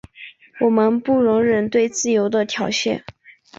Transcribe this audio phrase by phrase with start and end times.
[0.61, 3.03] 我们不容忍对自由的挑衅。